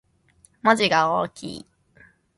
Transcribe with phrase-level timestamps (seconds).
[0.63, 1.65] 文字が大きい